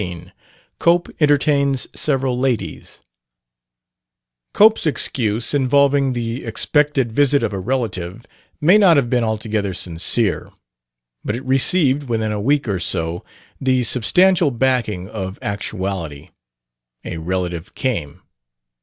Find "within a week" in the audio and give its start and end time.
12.09-12.67